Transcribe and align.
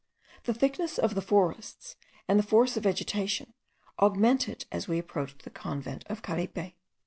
The 0.45 0.53
thickness 0.55 0.97
of 0.97 1.13
the 1.13 1.21
forests, 1.21 1.95
and 2.27 2.39
the 2.39 2.43
force 2.43 2.75
of 2.75 2.81
vegetation, 2.85 3.53
augmented 3.99 4.65
as 4.71 4.87
we 4.87 4.97
approached 4.97 5.43
the 5.43 5.51
convent 5.51 6.05
of 6.07 6.23
Caripe. 6.23 6.73